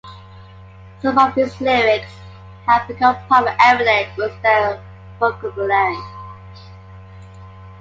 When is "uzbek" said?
4.17-4.81